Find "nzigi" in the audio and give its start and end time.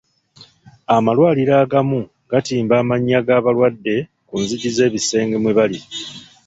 4.43-4.69